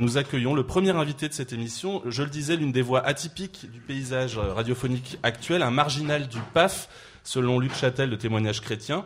Nous 0.00 0.16
accueillons 0.16 0.54
le 0.54 0.64
premier 0.64 0.92
invité 0.92 1.28
de 1.28 1.34
cette 1.34 1.52
émission, 1.52 2.00
je 2.06 2.22
le 2.22 2.30
disais, 2.30 2.56
l'une 2.56 2.72
des 2.72 2.80
voix 2.80 3.04
atypiques 3.06 3.70
du 3.70 3.80
paysage 3.80 4.38
radiophonique 4.38 5.18
actuel, 5.22 5.60
un 5.60 5.70
marginal 5.70 6.26
du 6.26 6.38
PAF, 6.54 6.88
selon 7.22 7.58
Luc 7.58 7.74
Châtel 7.74 8.08
de 8.08 8.16
Témoignages 8.16 8.62
chrétiens. 8.62 9.04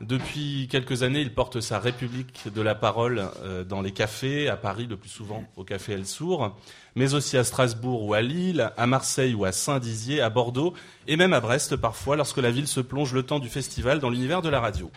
Depuis 0.00 0.68
quelques 0.70 1.02
années, 1.02 1.20
il 1.20 1.34
porte 1.34 1.60
sa 1.60 1.78
République 1.78 2.48
de 2.50 2.62
la 2.62 2.74
parole 2.74 3.28
euh, 3.42 3.62
dans 3.62 3.82
les 3.82 3.90
cafés, 3.90 4.48
à 4.48 4.56
Paris 4.56 4.86
le 4.86 4.96
plus 4.96 5.10
souvent 5.10 5.44
au 5.56 5.64
café 5.64 5.92
El 5.92 6.06
Sour, 6.06 6.56
mais 6.94 7.12
aussi 7.12 7.36
à 7.36 7.44
Strasbourg 7.44 8.02
ou 8.02 8.14
à 8.14 8.22
Lille, 8.22 8.72
à 8.78 8.86
Marseille 8.86 9.34
ou 9.34 9.44
à 9.44 9.52
Saint-Dizier, 9.52 10.22
à 10.22 10.30
Bordeaux 10.30 10.72
et 11.08 11.18
même 11.18 11.34
à 11.34 11.40
Brest 11.40 11.76
parfois 11.76 12.16
lorsque 12.16 12.38
la 12.38 12.50
ville 12.50 12.68
se 12.68 12.80
plonge 12.80 13.12
le 13.12 13.22
temps 13.22 13.38
du 13.38 13.50
festival 13.50 13.98
dans 13.98 14.08
l'univers 14.08 14.40
de 14.40 14.48
la 14.48 14.60
radio. 14.60 14.90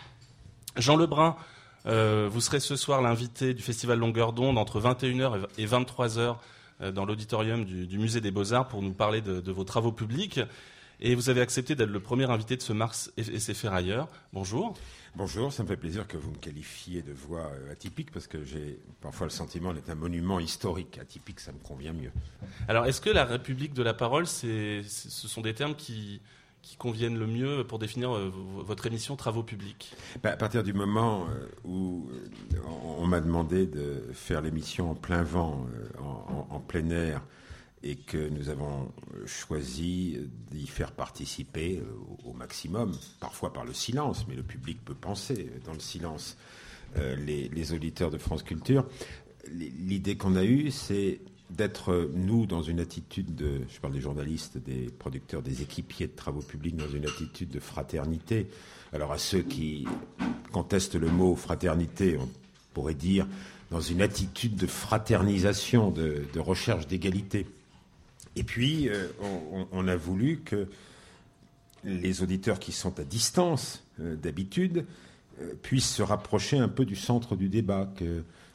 Jean 0.78 0.96
Lebrun 0.96 1.36
euh, 1.86 2.28
vous 2.30 2.40
serez 2.40 2.60
ce 2.60 2.76
soir 2.76 3.00
l'invité 3.00 3.54
du 3.54 3.62
Festival 3.62 3.98
Longueur 3.98 4.32
d'onde 4.32 4.58
entre 4.58 4.80
21h 4.80 5.46
et 5.58 5.66
23h 5.66 6.36
euh, 6.80 6.92
dans 6.92 7.04
l'auditorium 7.04 7.64
du, 7.64 7.98
Musée 7.98 8.20
des 8.20 8.30
Beaux-Arts 8.30 8.68
pour 8.68 8.82
nous 8.82 8.92
parler 8.92 9.20
de, 9.20 9.52
vos 9.52 9.64
travaux 9.64 9.92
publics. 9.92 10.40
Et 10.98 11.14
vous 11.14 11.28
avez 11.28 11.42
accepté 11.42 11.74
d'être 11.74 11.90
le 11.90 12.00
premier 12.00 12.24
invité 12.30 12.56
de 12.56 12.62
ce 12.62 12.72
Mars 12.72 13.12
et 13.18 13.38
ses 13.38 13.52
ferrailleurs. 13.52 14.08
Bonjour. 14.32 14.74
Bonjour, 15.14 15.52
ça 15.52 15.62
me 15.62 15.68
fait 15.68 15.76
plaisir 15.76 16.06
que 16.06 16.16
vous 16.16 16.30
me 16.30 16.38
qualifiez 16.38 17.02
de 17.02 17.12
voix 17.12 17.50
euh, 17.52 17.72
atypique 17.72 18.10
parce 18.10 18.26
que 18.26 18.42
j'ai 18.44 18.78
parfois 19.02 19.26
le 19.26 19.30
sentiment 19.30 19.74
d'être 19.74 19.90
un 19.90 19.94
monument 19.94 20.40
historique. 20.40 20.98
Atypique, 20.98 21.40
ça 21.40 21.52
me 21.52 21.58
convient 21.58 21.92
mieux. 21.92 22.12
Alors, 22.66 22.86
est-ce 22.86 23.02
que 23.02 23.10
la 23.10 23.24
République 23.24 23.74
de 23.74 23.82
la 23.82 23.94
parole, 23.94 24.26
ce 24.26 24.82
sont 24.82 25.42
des 25.42 25.54
termes 25.54 25.74
qui, 25.74 26.22
qui 26.66 26.76
conviennent 26.76 27.16
le 27.16 27.28
mieux 27.28 27.64
pour 27.64 27.78
définir 27.78 28.12
euh, 28.12 28.28
votre 28.28 28.86
émission 28.86 29.14
Travaux 29.14 29.44
publics 29.44 29.94
bah, 30.20 30.32
À 30.32 30.36
partir 30.36 30.64
du 30.64 30.72
moment 30.72 31.28
euh, 31.28 31.46
où 31.64 32.10
euh, 32.10 32.58
on 32.98 33.06
m'a 33.06 33.20
demandé 33.20 33.68
de 33.68 34.02
faire 34.12 34.40
l'émission 34.42 34.90
en 34.90 34.94
plein 34.96 35.22
vent, 35.22 35.64
en, 36.50 36.58
plein 36.58 36.90
air, 36.90 37.22
et 37.84 37.94
que 37.94 38.28
nous 38.30 38.48
avons 38.48 38.92
choisi 39.26 40.18
d'y 40.50 40.66
faire 40.66 40.90
participer 40.90 41.80
au 42.24 42.32
maximum, 42.32 42.92
parfois 43.20 43.52
par 43.52 43.64
le 43.64 43.72
silence, 43.72 44.26
mais 44.26 44.34
le 44.34 44.42
public 44.42 44.84
peut 44.84 44.94
penser 44.94 45.52
dans 45.64 45.72
le 45.72 45.80
silence, 45.80 46.36
les, 46.96 47.48
les 47.48 47.72
auditeurs 47.74 48.10
de 48.10 48.18
France 48.18 48.42
Culture, 48.42 48.86
l'idée 49.52 50.16
qu'on 50.16 50.34
a 50.34 50.44
eue, 50.44 50.72
c'est 50.72 51.20
d'être, 51.50 52.10
nous, 52.14 52.46
dans 52.46 52.62
une 52.62 52.80
attitude 52.80 53.34
de, 53.34 53.60
je 53.68 53.80
parle 53.80 53.92
des 53.92 54.00
journalistes, 54.00 54.58
des 54.58 54.90
producteurs, 54.98 55.42
des 55.42 55.62
équipiers 55.62 56.06
de 56.06 56.16
travaux 56.16 56.40
publics, 56.40 56.76
dans 56.76 56.88
une 56.88 57.06
attitude 57.06 57.50
de 57.50 57.60
fraternité. 57.60 58.48
Alors 58.92 59.12
à 59.12 59.18
ceux 59.18 59.42
qui 59.42 59.86
contestent 60.52 60.96
le 60.96 61.08
mot 61.08 61.36
fraternité, 61.36 62.18
on 62.18 62.28
pourrait 62.74 62.94
dire 62.94 63.26
dans 63.70 63.80
une 63.80 64.02
attitude 64.02 64.56
de 64.56 64.66
fraternisation, 64.66 65.90
de, 65.90 66.24
recherche 66.36 66.86
d'égalité. 66.86 67.46
Et 68.36 68.44
puis, 68.44 68.88
euh, 68.88 69.08
on, 69.72 69.88
a 69.88 69.96
voulu 69.96 70.40
que 70.44 70.68
les 71.84 72.22
auditeurs 72.22 72.58
qui 72.58 72.72
sont 72.72 73.00
à 73.00 73.04
distance 73.04 73.82
euh, 74.00 74.14
d'habitude 74.14 74.84
euh, 75.40 75.54
puissent 75.62 75.94
se 75.94 76.02
rapprocher 76.02 76.58
un 76.58 76.68
peu 76.68 76.84
du 76.84 76.96
centre 76.96 77.34
du 77.34 77.48
débat, 77.48 77.90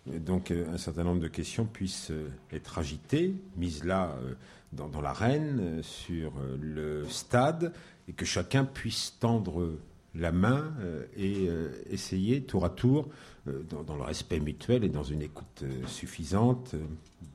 donc 0.08 0.52
euh, 0.52 0.66
un 0.74 0.78
certain 0.78 1.04
nombre 1.04 1.22
de 1.22 1.28
questions 1.28 1.66
puissent 1.66 2.12
euh, 2.12 2.30
être 2.52 2.80
agitées, 2.80 3.36
mises 3.56 3.84
là 3.84 4.16
euh, 4.24 4.34
dans, 4.74 5.02
l'arène, 5.02 5.84
sur 5.84 6.32
le 6.60 7.06
stade, 7.10 7.74
et 8.08 8.14
que 8.14 8.26
chacun 8.26 8.64
puisse 8.64 9.18
tendre 9.20 9.78
la 10.16 10.32
main 10.32 10.74
et 11.18 11.50
essayer 11.90 12.42
tour 12.44 12.64
à 12.64 12.70
tour, 12.70 13.10
dans, 13.46 13.98
le 13.98 14.02
respect 14.02 14.40
mutuel 14.40 14.86
et 14.86 14.90
dans 14.90 15.04
une 15.04 15.22
écoute 15.22 15.66
suffisante, 15.88 16.74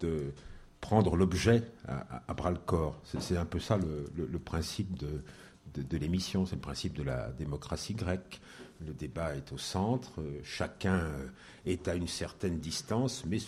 de 0.01 0.33
prendre 0.81 1.15
l'objet 1.15 1.63
à, 1.87 2.33
bras 2.33 2.51
le 2.51 2.57
corps. 2.57 2.99
C'est 3.19 3.37
un 3.37 3.45
peu 3.45 3.61
ça 3.61 3.77
le, 3.77 4.39
principe 4.39 4.97
de 4.97 5.99
l'émission, 5.99 6.47
c'est 6.47 6.57
le 6.57 6.63
principe 6.63 6.95
de 6.95 7.03
la 7.03 7.33
démocratie 7.33 7.95
grecque. 7.95 8.41
Le 8.85 8.93
débat 8.93 9.35
est 9.35 9.53
au 9.53 9.59
centre, 9.59 10.23
chacun 10.43 11.09
est 11.65 11.89
à 11.89 11.95
une 11.95 12.09
certaine 12.09 12.59
distance, 12.59 13.25
mais 13.27 13.39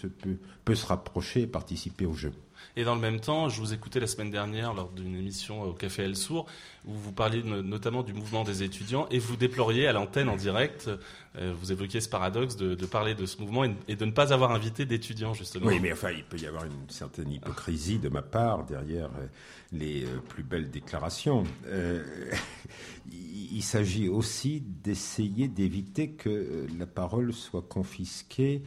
peut 0.64 0.74
se 0.74 0.86
rapprocher 0.86 1.42
et 1.42 1.46
participer 1.46 2.06
au 2.06 2.14
jeu. 2.14 2.32
Et 2.76 2.84
dans 2.84 2.94
le 2.94 3.00
même 3.00 3.20
temps, 3.20 3.48
je 3.48 3.60
vous 3.60 3.72
écoutais 3.72 4.00
la 4.00 4.06
semaine 4.06 4.30
dernière 4.30 4.74
lors 4.74 4.90
d'une 4.90 5.16
émission 5.16 5.62
au 5.62 5.72
Café 5.72 6.02
El 6.04 6.16
Sour, 6.16 6.46
où 6.86 6.92
vous 6.92 7.12
parliez 7.12 7.42
notamment 7.42 8.02
du 8.02 8.12
mouvement 8.12 8.44
des 8.44 8.62
étudiants, 8.62 9.06
et 9.10 9.18
vous 9.18 9.36
déploriez 9.36 9.86
à 9.86 9.92
l'antenne 9.92 10.28
en 10.28 10.36
direct, 10.36 10.90
euh, 11.36 11.52
vous 11.58 11.72
évoquiez 11.72 12.00
ce 12.00 12.08
paradoxe 12.08 12.56
de, 12.56 12.74
parler 12.86 13.14
de 13.14 13.26
ce 13.26 13.40
mouvement 13.40 13.64
et, 13.64 13.96
de 13.96 14.04
ne 14.04 14.10
pas 14.10 14.32
avoir 14.32 14.52
invité 14.52 14.86
d'étudiants, 14.86 15.34
justement. 15.34 15.66
Oui, 15.66 15.80
mais 15.80 15.92
enfin, 15.92 16.10
il 16.10 16.24
peut 16.24 16.38
y 16.38 16.46
avoir 16.46 16.64
une 16.64 16.88
certaine 16.88 17.30
hypocrisie 17.30 17.98
de 17.98 18.08
ma 18.08 18.22
part 18.22 18.64
derrière 18.64 19.10
euh, 19.18 19.26
les 19.72 20.04
euh, 20.04 20.18
plus 20.28 20.42
belles 20.42 20.70
déclarations. 20.70 21.44
il 23.10 23.62
s'agit 23.62 24.08
aussi 24.08 24.60
d'essayer 24.60 25.48
d'éviter 25.48 26.10
que 26.10 26.66
la 26.78 26.86
parole 26.86 27.32
soit 27.32 27.62
confisquée 27.62 28.62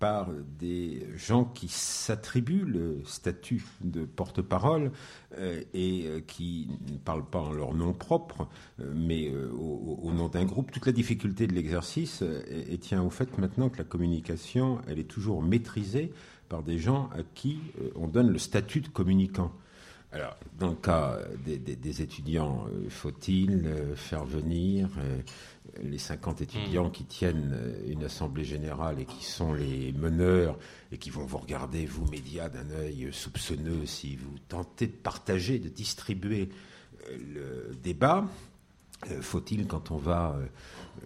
par 0.00 0.30
des 0.58 1.06
gens 1.14 1.44
qui 1.44 1.68
s'attribuent 1.68 2.64
le 2.64 3.02
statut 3.04 3.62
de 3.82 4.06
porte-parole 4.06 4.90
euh, 5.36 5.62
et 5.74 6.06
euh, 6.06 6.20
qui 6.26 6.68
ne 6.90 6.96
parlent 6.96 7.28
pas 7.28 7.38
en 7.38 7.52
leur 7.52 7.74
nom 7.74 7.92
propre, 7.92 8.48
euh, 8.80 8.92
mais 8.96 9.30
au, 9.30 10.10
nom 10.10 10.28
d'un 10.28 10.46
groupe. 10.46 10.72
Toute 10.72 10.86
la 10.86 10.92
difficulté 10.92 11.46
de 11.46 11.52
l'exercice 11.52 12.24
tient 12.80 13.02
au 13.02 13.10
fait 13.10 13.38
maintenant 13.38 13.68
que 13.68 13.78
la 13.78 13.84
communication, 13.84 14.80
elle 14.88 14.98
est 14.98 15.04
toujours 15.04 15.42
maîtrisée 15.42 16.12
par 16.48 16.62
des 16.62 16.78
gens 16.78 17.10
à 17.12 17.22
qui 17.34 17.60
on 17.94 18.08
donne 18.08 18.30
le 18.30 18.38
statut 18.38 18.80
de 18.80 18.88
communicant. 18.88 19.52
Alors, 20.12 20.36
dans 20.58 20.70
le 20.70 20.74
cas 20.74 21.18
des, 21.44 22.02
étudiants, 22.02 22.66
faut-il 22.88 23.70
faire 23.94 24.24
venir 24.24 24.88
les 25.82 25.98
50 25.98 26.40
étudiants 26.40 26.88
mm. 26.88 26.92
qui 26.92 27.04
tiennent 27.04 27.52
euh, 27.54 27.92
une 27.92 28.04
assemblée 28.04 28.44
générale 28.44 29.00
et 29.00 29.04
qui 29.04 29.24
sont 29.24 29.52
les 29.52 29.92
meneurs 29.92 30.58
et 30.92 30.98
qui 30.98 31.10
vont 31.10 31.24
vous 31.24 31.38
regarder, 31.38 31.86
vous 31.86 32.06
médias, 32.06 32.48
d'un 32.48 32.70
œil 32.70 33.08
soupçonneux 33.12 33.86
si 33.86 34.16
vous 34.16 34.38
tentez 34.48 34.86
de 34.86 34.92
partager, 34.92 35.58
de 35.58 35.68
distribuer 35.68 36.50
euh, 37.08 37.68
le 37.68 37.74
débat. 37.76 38.24
Euh, 39.10 39.22
faut-il, 39.22 39.66
quand 39.66 39.90
on 39.90 39.96
va 39.96 40.38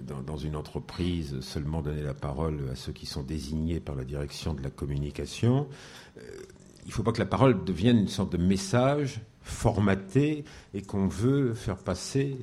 dans, 0.01 0.37
une 0.37 0.57
entreprise, 0.57 1.41
seulement 1.41 1.81
donner 1.81 2.03
la 2.03 2.15
parole 2.15 2.59
à 2.73 2.75
ceux 2.75 2.93
qui 2.93 3.07
sont 3.07 3.23
désignés 3.23 3.79
par 3.79 3.95
la 3.95 4.05
direction 4.05 4.55
de 4.55 4.63
la 4.63 4.71
communication 4.71 5.69
Il 6.17 6.89
ne 6.89 6.93
faut 6.93 7.05
pas 7.05 7.13
que 7.13 7.21
la 7.21 7.27
parole 7.27 7.65
devienne 7.65 7.99
une 7.99 8.09
sorte 8.09 8.33
de 8.33 8.39
message 8.39 9.21
formaté 9.45 10.45
et 10.73 10.83
qu'on 10.83 11.07
veut 11.07 11.55
faire 11.55 11.77
passer 11.77 12.37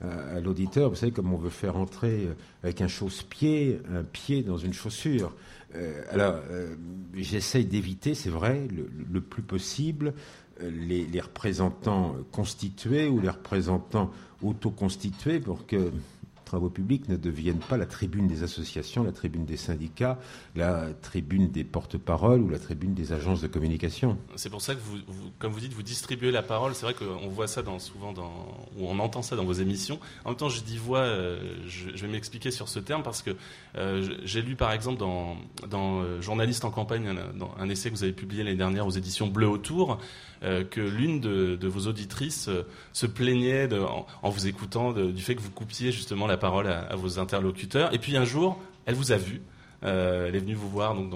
à, 0.00 0.40
l'auditeur. 0.40 0.90
Vous 0.90 0.96
savez, 0.96 1.12
comme 1.12 1.32
on 1.32 1.38
veut 1.38 1.50
faire 1.50 1.76
entrer 1.76 2.26
euh, 2.26 2.34
avec 2.62 2.80
un 2.80 2.88
chausse-pied, 2.88 3.80
un 3.92 4.04
pied 4.04 4.42
dans 4.42 4.58
une 4.58 4.72
chaussure. 4.72 5.34
Euh, 5.74 6.02
alors, 6.10 6.40
euh, 6.50 6.74
j'essaye 7.14 7.64
d'éviter, 7.64 8.14
c'est 8.14 8.30
vrai, 8.30 8.68
le, 9.10 9.20
plus 9.20 9.42
possible, 9.42 10.14
les, 10.60 11.06
les, 11.06 11.20
représentants 11.20 12.16
constitués 12.32 13.08
ou 13.08 13.20
les 13.20 13.28
représentants 13.28 14.10
autoconstitués 14.42 15.40
pour 15.40 15.66
que 15.66 15.90
travaux 16.46 16.70
publics 16.70 17.08
ne 17.08 17.16
deviennent 17.16 17.58
pas 17.58 17.76
la 17.76 17.84
tribune 17.84 18.26
des 18.28 18.42
associations, 18.42 19.02
la 19.04 19.12
tribune 19.12 19.44
des 19.44 19.56
syndicats, 19.58 20.18
la 20.54 20.86
tribune 21.02 21.50
des 21.50 21.64
porte-paroles 21.64 22.40
ou 22.40 22.48
la 22.48 22.58
tribune 22.58 22.94
des 22.94 23.12
agences 23.12 23.42
de 23.42 23.48
communication. 23.48 24.16
C'est 24.36 24.48
pour 24.48 24.62
ça 24.62 24.74
que 24.74 24.80
vous, 24.80 24.98
comme 25.38 25.52
vous 25.52 25.60
dites, 25.60 25.74
vous 25.74 25.82
distribuez 25.82 26.30
la 26.30 26.42
parole. 26.42 26.74
C'est 26.74 26.86
vrai 26.86 26.94
qu'on 26.94 27.28
voit 27.28 27.48
ça 27.48 27.62
dans, 27.62 27.78
souvent 27.78 28.12
dans, 28.12 28.32
ou 28.78 28.86
on 28.86 28.98
entend 29.00 29.22
ça 29.22 29.36
dans 29.36 29.44
vos 29.44 29.52
émissions. 29.52 29.98
En 30.24 30.30
même 30.30 30.38
temps, 30.38 30.48
je 30.48 30.62
dis 30.62 30.78
voix, 30.78 31.00
euh, 31.00 31.56
je, 31.66 32.06
vais 32.06 32.12
m'expliquer 32.12 32.52
sur 32.52 32.68
ce 32.68 32.78
terme 32.78 33.02
parce 33.02 33.22
que 33.22 33.36
euh, 33.76 34.16
j'ai 34.22 34.40
lu 34.40 34.54
par 34.54 34.72
exemple 34.72 34.98
dans, 34.98 35.36
euh, 35.74 36.22
Journaliste 36.22 36.64
en 36.64 36.70
campagne, 36.70 37.12
dans 37.34 37.52
un 37.58 37.68
essai 37.68 37.90
que 37.90 37.96
vous 37.96 38.04
avez 38.04 38.12
publié 38.12 38.44
l'année 38.44 38.56
dernière 38.56 38.86
aux 38.86 38.90
éditions 38.90 39.26
Bleu 39.26 39.48
Autour, 39.48 39.98
que 40.42 40.80
l'une 40.80 41.20
de, 41.20 41.66
vos 41.66 41.88
auditrices 41.88 42.50
se 42.92 43.06
plaignait 43.06 43.68
en, 44.22 44.30
vous 44.30 44.46
écoutant 44.46 44.92
du 44.92 45.22
fait 45.22 45.34
que 45.34 45.40
vous 45.40 45.50
coupiez 45.50 45.92
justement 45.92 46.26
la 46.26 46.36
parole 46.36 46.68
à, 46.68 46.94
vos 46.96 47.18
interlocuteurs. 47.18 47.92
Et 47.94 47.98
puis 47.98 48.16
un 48.16 48.24
jour, 48.24 48.58
elle 48.86 48.94
vous 48.94 49.12
a 49.12 49.16
vu. 49.16 49.42
Euh, 49.84 50.28
elle 50.28 50.36
est 50.36 50.40
venue 50.40 50.54
vous 50.54 50.68
voir 50.68 50.94
donc, 50.94 51.10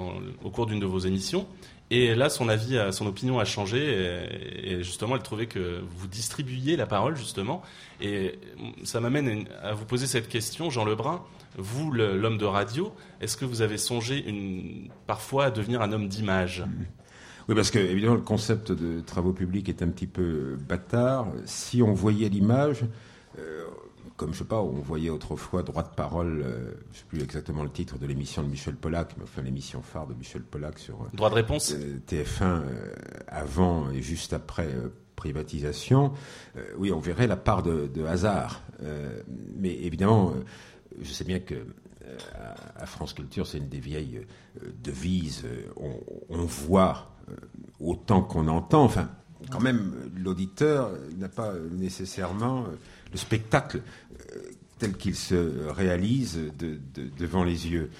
au 0.44 0.50
cours 0.50 0.66
d'une 0.66 0.80
de 0.80 0.86
vos 0.86 0.98
émissions. 0.98 1.46
Et 1.90 2.14
là, 2.14 2.30
son 2.30 2.48
avis, 2.48 2.78
son 2.92 3.06
opinion 3.06 3.40
a 3.40 3.44
changé. 3.44 4.30
Et, 4.62 4.82
justement, 4.84 5.16
elle 5.16 5.22
trouvait 5.22 5.46
que 5.46 5.80
vous 5.96 6.06
distribuiez 6.06 6.76
la 6.76 6.86
parole, 6.86 7.16
justement. 7.16 7.62
Et 8.00 8.38
ça 8.84 9.00
m'amène 9.00 9.46
à 9.60 9.72
vous 9.72 9.84
poser 9.84 10.06
cette 10.06 10.28
question, 10.28 10.70
Jean 10.70 10.84
Lebrun. 10.84 11.22
Vous, 11.58 11.90
l'homme 11.90 12.38
de 12.38 12.44
radio, 12.44 12.94
est-ce 13.20 13.36
que 13.36 13.44
vous 13.44 13.60
avez 13.60 13.76
songé 13.76 14.24
parfois 15.08 15.46
à 15.46 15.50
devenir 15.50 15.82
un 15.82 15.90
homme 15.90 16.06
d'image? 16.06 16.64
Oui, 17.50 17.56
parce 17.56 17.72
que 17.72 17.80
évidemment 17.80 18.14
le 18.14 18.20
concept 18.20 18.70
de 18.70 19.00
travaux 19.00 19.32
publics 19.32 19.68
est 19.68 19.82
un 19.82 19.88
petit 19.88 20.06
peu 20.06 20.56
bâtard. 20.56 21.26
Si 21.46 21.82
on 21.82 21.92
voyait 21.92 22.28
l'image, 22.28 22.84
comme 24.16 24.32
je 24.32 24.38
sais 24.38 24.44
pas, 24.44 24.60
on 24.60 24.80
voyait 24.80 25.10
autrefois 25.10 25.64
droit 25.64 25.82
de 25.82 25.88
parole, 25.88 26.44
je 26.44 26.88
ne 26.90 26.94
sais 26.94 27.04
plus 27.08 27.22
exactement 27.24 27.64
le 27.64 27.70
titre 27.70 27.98
de 27.98 28.06
l'émission 28.06 28.44
de 28.44 28.48
Michel 28.48 28.76
Pollack, 28.76 29.14
mais 29.16 29.24
enfin 29.24 29.42
l'émission 29.42 29.82
phare 29.82 30.06
de 30.06 30.14
Michel 30.14 30.42
Pollack 30.42 30.78
sur 30.78 31.08
droit 31.12 31.28
de 31.28 31.34
réponse 31.34 31.74
TF1 32.06 32.62
avant 33.26 33.90
et 33.90 34.00
juste 34.00 34.32
après 34.32 34.68
privatisation, 35.16 36.12
oui, 36.78 36.92
on 36.92 37.00
verrait 37.00 37.26
la 37.26 37.36
part 37.36 37.64
de, 37.64 38.04
hasard. 38.04 38.62
mais 39.56 39.74
évidemment, 39.74 40.34
je 41.02 41.12
sais 41.12 41.24
bien 41.24 41.40
que 41.40 41.66
à 42.76 42.86
France 42.86 43.12
Culture, 43.12 43.44
c'est 43.44 43.58
une 43.58 43.68
des 43.68 43.80
vieilles 43.80 44.24
devises. 44.84 45.44
on 46.28 46.44
voit 46.44 47.10
autant 47.80 48.22
qu'on 48.22 48.48
entend. 48.48 48.84
Enfin, 48.84 49.08
quand 49.50 49.60
même, 49.60 50.10
l'auditeur 50.16 50.90
n'a 51.18 51.28
pas 51.28 51.52
nécessairement 51.72 52.66
le 53.10 53.18
spectacle 53.18 53.82
euh, 54.32 54.38
tel 54.78 54.94
qu'il 54.94 55.14
se 55.14 55.68
réalise 55.68 56.40
devant 57.18 57.44
les 57.44 57.68
yeux. 57.68 57.90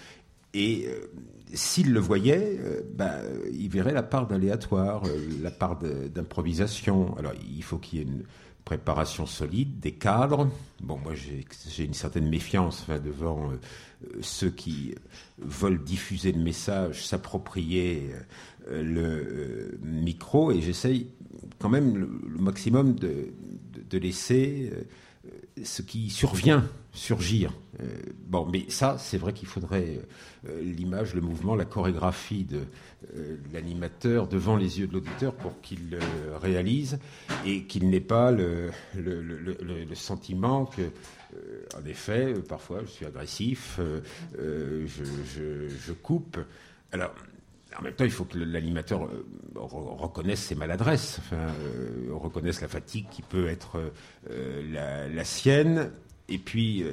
Et 0.55 0.87
euh, 0.87 1.11
s'il 1.53 1.93
le 1.93 2.01
voyait, 2.01 2.59
euh, 2.59 2.81
bah, 2.95 3.17
il 3.53 3.69
verrait 3.69 3.93
la 3.93 4.03
part 4.03 4.27
d'aléatoire, 4.27 5.03
la 5.43 5.51
part 5.51 5.79
d'improvisation. 5.79 7.17
Alors, 7.19 7.33
il 7.55 7.63
faut 7.63 7.79
qu'il 7.79 7.99
y 7.99 8.03
ait 8.03 8.07
une 8.07 8.23
préparation 8.65 9.27
solide, 9.27 9.81
des 9.81 9.93
cadres. 9.93 10.49
Bon, 10.81 10.99
moi, 10.99 11.12
j'ai 11.15 11.85
une 11.85 11.95
certaine 11.95 12.29
méfiance 12.29 12.87
devant 12.89 13.51
ceux 14.21 14.51
qui 14.51 14.95
veulent 15.39 15.83
diffuser 15.83 16.33
le 16.33 16.43
message, 16.43 17.07
s'approprier 17.07 18.11
le 18.71 19.79
micro, 19.83 20.53
et 20.53 20.61
j'essaye 20.61 21.09
quand 21.59 21.69
même 21.69 21.97
le, 21.97 22.09
maximum 22.39 22.95
de, 22.95 23.33
laisser 23.93 24.71
euh, 24.73 24.83
ce 25.65 25.83
qui 25.83 26.11
survient 26.11 26.65
surgir. 26.93 27.53
Euh, 27.81 27.87
bon, 28.27 28.47
mais 28.51 28.65
ça, 28.69 28.97
c'est 28.99 29.19
vrai 29.19 29.33
qu'il 29.33 29.49
faudrait 29.49 30.01
euh, 30.49 30.61
l'image, 30.62 31.15
le 31.15 31.21
mouvement, 31.21 31.55
la 31.55 31.65
chorégraphie 31.65 32.45
de 32.45 32.62
l'animateur 33.53 34.27
devant 34.27 34.57
les 34.57 34.81
yeux 34.81 34.87
de 34.87 34.93
l'auditeur 34.93 35.35
pour 35.35 35.61
qu'il 35.61 35.91
le 35.91 35.99
réalise 36.37 36.99
et 37.47 37.65
qu'il 37.65 37.89
n'ait 37.89 38.01
pas 38.01 38.31
le, 38.31 38.71
sentiment 39.95 40.67
que, 40.67 40.83
en 41.77 41.85
effet, 41.87 42.35
parfois, 42.49 42.81
je 42.85 42.91
suis 42.91 43.07
agressif, 43.07 43.81
je, 44.39 44.87
je, 44.87 45.93
coupe. 45.93 46.39
Alors, 46.93 47.15
en 47.79 47.83
même 47.83 47.95
temps, 47.95 48.05
il 48.05 48.11
faut 48.11 48.25
que 48.25 48.39
l'animateur 48.39 49.05
euh, 49.05 49.25
reconnaisse 49.55 50.41
ses 50.41 50.55
maladresses, 50.55 51.21
euh, 51.33 52.09
reconnaisse 52.13 52.61
la 52.61 52.69
fatigue 52.69 53.07
qui 53.11 53.23
peut 53.23 53.49
être 53.49 53.93
euh, 54.31 55.09
la, 55.13 55.25
sienne, 55.25 55.91
et 56.29 56.39
puis 56.39 56.85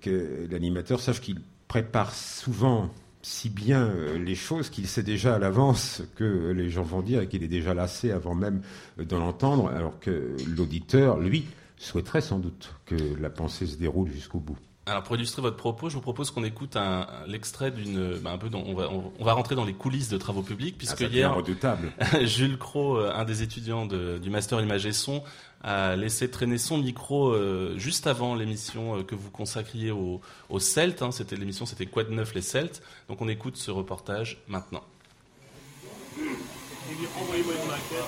que 0.00 0.46
l'animateur 0.50 1.00
sache 1.00 1.20
qu'il 1.20 1.40
prépare 1.68 2.14
souvent 2.14 2.90
si 3.22 3.50
bien 3.50 3.92
les 4.16 4.34
choses 4.34 4.70
qu'il 4.70 4.86
sait 4.86 5.02
déjà 5.02 5.34
à 5.34 5.38
l'avance 5.38 6.02
que 6.16 6.52
les 6.52 6.70
gens 6.70 6.82
vont 6.82 7.02
dire 7.02 7.22
et 7.22 7.28
qu'il 7.28 7.42
est 7.42 7.48
déjà 7.48 7.74
lassé 7.74 8.10
avant 8.10 8.34
même 8.34 8.62
d'en 8.98 9.22
entendre, 9.22 9.68
alors 9.68 9.98
que 10.00 10.36
l'auditeur, 10.54 11.18
lui, 11.18 11.46
souhaiterait 11.76 12.20
sans 12.20 12.38
doute 12.38 12.74
que 12.86 12.96
la 13.20 13.30
pensée 13.30 13.66
se 13.66 13.76
déroule 13.76 14.10
jusqu'au 14.10 14.38
bout. 14.38 14.58
Alors 14.88 15.02
pour 15.02 15.16
illustrer 15.16 15.42
votre 15.42 15.56
propos, 15.56 15.90
je 15.90 15.94
vous 15.94 16.00
propose 16.00 16.30
qu'on 16.30 16.44
écoute 16.44 16.76
un, 16.76 17.06
l'extrait 17.26 17.70
d'une, 17.70 18.14
bah, 18.18 18.30
un 18.30 18.38
peu, 18.38 18.48
on 18.54 18.74
va, 18.74 18.88
on, 18.90 19.24
va 19.24 19.32
rentrer 19.34 19.54
dans 19.54 19.66
les 19.66 19.74
coulisses 19.74 20.08
de 20.08 20.16
travaux 20.16 20.42
publics 20.42 20.74
ah, 20.76 20.78
puisque 20.78 21.00
hier, 21.00 21.34
Jules 22.22 22.56
Cro, 22.56 22.96
euh, 22.96 23.12
un 23.14 23.24
des 23.24 23.42
étudiants 23.42 23.84
du 23.86 24.30
master 24.30 24.60
image 24.60 24.86
et 24.86 24.92
son, 24.92 25.22
a 25.62 25.94
laissé 25.94 26.30
traîner 26.30 26.56
son 26.56 26.78
micro 26.78 27.32
euh, 27.32 27.76
juste 27.76 28.06
avant 28.06 28.34
l'émission 28.34 28.98
euh, 28.98 29.02
que 29.02 29.14
vous 29.14 29.30
consacriez 29.30 29.90
aux 29.90 30.22
au 30.48 30.58
Celtes. 30.58 31.02
Hein. 31.02 31.10
c'était 31.10 31.36
l'émission, 31.36 31.66
c'était 31.66 31.86
Quoi 31.86 32.04
de 32.04 32.12
neuf 32.12 32.34
les 32.34 32.42
Celtes. 32.42 32.82
Donc 33.08 33.20
on 33.20 33.28
écoute 33.28 33.56
ce 33.56 33.70
reportage 33.70 34.38
maintenant. 34.48 34.82
Envoyez-moi 37.20 37.52
une 37.52 37.68
maquette, 37.68 38.04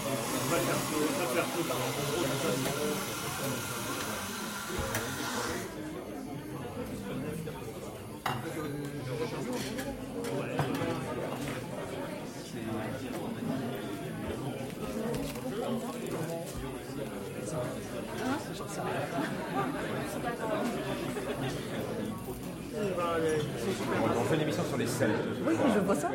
On 24.18 24.24
fait 24.24 24.34
une 24.36 24.40
émission 24.42 24.62
sur 24.68 24.76
les 24.78 24.86
Celtes. 24.86 25.12
Oui, 25.46 25.54
je 25.74 25.80
vois 25.80 25.94
ça. 25.94 26.10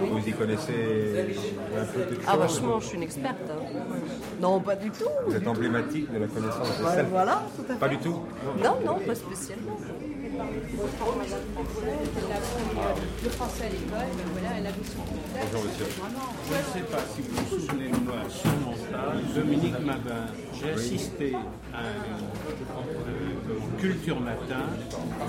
Vous 0.00 0.28
y 0.28 0.32
connaissez 0.32 1.26
un 1.78 1.84
peu 1.84 2.00
de 2.00 2.18
Ah, 2.26 2.36
vachement, 2.36 2.80
je 2.80 2.86
suis 2.86 2.96
une 2.96 3.02
experte. 3.02 3.36
Hein. 3.50 3.62
Non, 4.40 4.60
pas 4.60 4.76
du 4.76 4.90
tout. 4.90 5.08
Vous 5.26 5.34
êtes 5.34 5.46
emblématique 5.46 6.12
de 6.12 6.18
la 6.18 6.26
connaissance 6.26 6.78
des 6.78 6.84
Celtes 6.84 7.08
Voilà, 7.10 7.42
tout 7.56 7.62
à 7.68 7.74
fait. 7.74 7.80
Pas 7.80 7.88
du 7.88 7.98
tout 7.98 8.20
Non, 8.62 8.78
non, 8.84 8.98
pas 9.06 9.14
spécialement. 9.14 9.78
Le 13.22 13.28
français 13.28 13.64
à 13.64 13.68
l'école, 13.68 14.08
ben 14.16 14.24
voilà, 14.32 14.48
elle 14.58 14.66
a 14.66 14.70
vu 14.70 14.80
son 14.84 15.02
Bonjour 15.04 15.64
monsieur. 15.64 15.86
Je 16.48 16.54
ne 16.54 16.62
sais 16.72 16.90
pas 16.90 17.02
si 17.14 17.20
vous 17.22 17.36
vous 17.36 17.60
souvenez 17.60 17.90
de 17.90 17.96
moi 17.96 18.14
sur 18.30 18.50
mon 18.64 18.74
stage, 18.74 19.34
Dominique 19.34 19.78
Mabin, 19.84 20.26
j'ai 20.54 20.70
assisté 20.70 21.34
à 21.74 21.80
un 21.80 23.78
culture 23.78 24.20
matin 24.20 24.64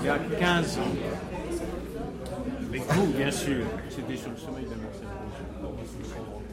il 0.00 0.06
y 0.06 0.08
a 0.08 0.18
15 0.18 0.78
ans. 0.78 0.82
Avec 2.68 2.82
vous, 2.92 3.06
bien 3.12 3.30
sûr. 3.30 3.66
C'était 3.90 4.16
sur 4.16 4.30
le 4.30 4.36
sommeil 4.38 4.64
de 4.64 4.70
Marcel 4.70 5.08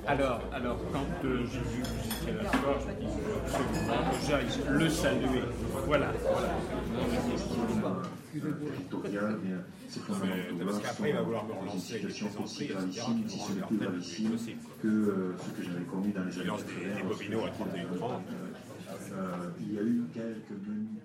alors, 0.08 0.42
alors, 0.52 0.78
quand 0.92 1.28
euh, 1.28 1.46
j'ai 1.46 1.60
vu 1.60 1.84
que 1.84 1.88
vous 1.88 2.08
étiez 2.10 2.34
là 2.34 2.50
ce 2.52 2.58
soir, 2.58 2.76
je 2.82 3.06
dis 3.06 3.12
le 4.70 4.90
saluer. 4.90 5.42
Voilà. 5.86 6.12
voilà. 6.22 6.50
Parce 10.66 10.80
qu'après, 10.80 11.10
il 11.10 11.16
va 11.16 11.22
vouloir 11.22 11.46
me 11.46 11.54
relancer 11.54 11.96
avec 11.96 12.08
les 12.08 12.14
plaisanteries, 12.14 12.66
etc. 12.66 13.06
qui 13.28 13.38
vont 13.38 13.56
leur 13.60 13.70
tête 13.70 14.58
que 14.82 15.36
ce 15.38 15.50
que 15.52 15.64
j'avais 15.64 15.86
commis 15.86 16.14
dans 16.14 16.24
les 16.24 16.40
années 16.40 16.64
des, 16.80 16.96
des 16.96 17.04
bobinots 17.04 17.46
à 17.46 17.50
31 17.50 18.22
Il 19.60 19.74
y 19.74 19.78
a 19.78 19.82
eu 19.82 20.04
quelques 20.14 20.68
menus. 20.68 21.02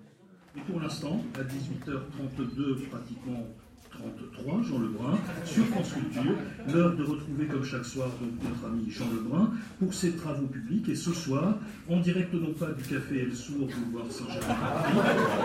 Et 0.56 0.60
pour 0.60 0.80
l'instant, 0.80 1.20
à 1.34 1.42
18h32, 1.42 2.88
pratiquement 2.88 3.46
33, 3.90 4.62
Jean 4.62 4.78
Lebrun, 4.78 5.18
sur 5.44 5.64
France 5.66 5.92
Culture. 5.92 6.34
L'heure 6.72 6.94
de 6.96 7.04
retrouver, 7.04 7.46
comme 7.46 7.64
chaque 7.64 7.84
soir, 7.84 8.08
notre 8.20 8.66
ami 8.66 8.90
Jean 8.90 9.06
Lebrun 9.12 9.52
pour 9.78 9.94
ses 9.94 10.12
travaux 10.12 10.46
publics. 10.46 10.88
Et 10.88 10.94
ce 10.94 11.12
soir, 11.12 11.58
en 11.88 12.00
direct 12.00 12.32
non 12.34 12.52
pas 12.52 12.72
du 12.72 12.82
café 12.82 13.20
El 13.20 13.34
Sourd, 13.34 13.68
boulevard 13.68 14.10
Saint-Germain, 14.10 14.54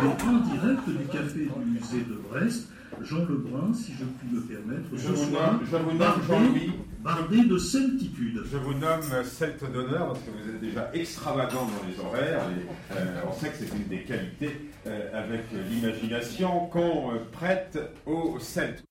mais 0.02 0.24
en 0.26 0.56
direct 0.56 0.88
du 0.88 1.06
café 1.08 1.40
du 1.40 1.72
musée 1.72 2.06
de 2.08 2.16
Brest, 2.30 2.70
Jean 3.04 3.20
Lebrun, 3.20 3.74
si 3.74 3.94
je 3.94 4.04
puis 4.04 4.36
me 4.36 4.42
permettre, 4.42 4.90
ce 4.96 5.08
je 5.10 5.16
soir, 5.16 5.60
je 5.64 5.78
vous 5.78 5.98
nomme 5.98 6.22
Jean-Louis. 6.28 6.72
Bardé 7.04 7.46
de 7.46 7.58
celtitude. 7.58 8.44
Je 8.52 8.58
vous 8.58 8.76
nomme 8.76 9.02
celte 9.24 9.64
d'honneur 9.72 10.10
parce 10.10 10.20
que 10.20 10.30
vous 10.30 10.50
êtes 10.50 10.62
déjà 10.62 10.92
extravagant 10.94 11.66
dans 11.66 11.88
les 11.88 12.00
horaires 12.00 12.44
et 12.52 12.94
euh, 12.96 13.22
on 13.28 13.34
sait 13.34 13.50
que 13.50 13.56
c'est 13.58 13.76
une 13.76 13.88
des 13.88 14.04
qualités 14.04 14.70
euh, 14.86 15.10
avec 15.12 15.46
l'imagination 15.52 16.68
qu'on 16.68 17.14
euh, 17.14 17.20
prête 17.32 17.80
aux 18.06 18.38
celtes. 18.40 18.84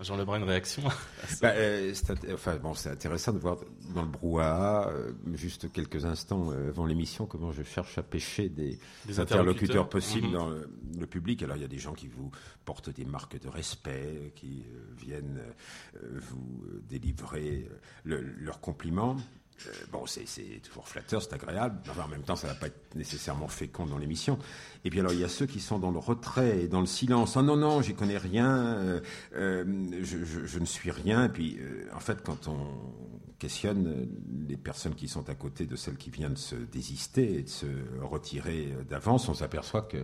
Jean 0.00 0.16
Lebrun, 0.16 0.38
une 0.38 0.44
réaction 0.44 0.82
bah, 1.40 1.50
euh, 1.50 1.92
c'est, 1.94 2.32
enfin, 2.32 2.56
bon, 2.56 2.74
c'est 2.74 2.90
intéressant 2.90 3.32
de 3.32 3.38
voir 3.38 3.58
dans 3.94 4.02
le 4.02 4.08
brouhaha, 4.08 4.88
euh, 4.88 5.12
juste 5.34 5.70
quelques 5.72 6.04
instants 6.04 6.50
euh, 6.50 6.70
avant 6.70 6.84
l'émission, 6.84 7.26
comment 7.26 7.52
je 7.52 7.62
cherche 7.62 7.96
à 7.96 8.02
pêcher 8.02 8.48
des, 8.48 8.78
interlocuteurs. 9.18 9.88
possibles 9.88 10.26
mhm. 10.26 10.32
dans 10.32 10.48
le, 10.48 11.06
public. 11.06 11.42
Alors, 11.44 11.56
il 11.56 11.62
y 11.62 11.64
a 11.64 11.68
des 11.68 11.78
gens 11.78 11.92
qui 11.92 12.08
vous 12.08 12.30
portent 12.64 12.90
des 12.90 13.04
marques 13.04 13.40
de 13.40 13.48
respect, 13.48 14.32
qui 14.34 14.64
viennent 14.96 15.40
vous 16.02 16.64
délivrer 16.88 17.68
leurs 18.04 18.60
compliments. 18.60 19.16
Euh, 19.66 19.70
bon, 19.92 20.04
c'est 20.06 20.24
toujours 20.62 20.88
flatteur, 20.88 21.22
c'est 21.22 21.32
agréable, 21.32 21.80
mais 21.86 22.02
en 22.02 22.08
même 22.08 22.22
temps, 22.22 22.36
ça 22.36 22.48
ne 22.48 22.52
va 22.52 22.58
pas 22.58 22.66
être 22.66 22.94
nécessairement 22.94 23.48
fécond 23.48 23.86
dans 23.86 23.98
l'émission. 23.98 24.38
Et 24.84 24.90
puis 24.90 25.00
alors, 25.00 25.12
il 25.12 25.20
y 25.20 25.24
a 25.24 25.28
ceux 25.28 25.46
qui 25.46 25.60
sont 25.60 25.78
dans 25.78 25.90
le 25.90 25.98
retrait 25.98 26.62
et 26.62 26.68
dans 26.68 26.80
le 26.80 26.86
silence. 26.86 27.36
Ah 27.36 27.42
non, 27.42 27.56
non, 27.56 27.80
j'y 27.80 27.94
connais 27.94 28.18
rien, 28.18 28.76
euh, 28.76 29.00
euh, 29.34 29.64
je, 30.02 30.58
ne 30.58 30.64
suis 30.64 30.90
rien. 30.90 31.24
Et 31.24 31.28
puis, 31.28 31.58
en 31.94 32.00
fait, 32.00 32.22
quand 32.22 32.48
on 32.48 32.58
questionne 33.38 34.08
les 34.48 34.56
personnes 34.56 34.94
qui 34.94 35.08
sont 35.08 35.28
à 35.28 35.34
côté 35.34 35.66
de 35.66 35.76
celles 35.76 35.96
qui 35.96 36.10
viennent 36.10 36.34
de 36.34 36.38
se 36.38 36.54
désister 36.56 37.38
et 37.38 37.42
de 37.42 37.48
se 37.48 37.66
retirer 38.02 38.74
d'avance, 38.88 39.28
on 39.28 39.34
s'aperçoit 39.34 39.82
que 39.82 39.98